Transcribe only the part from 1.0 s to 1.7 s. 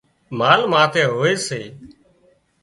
هوئي سي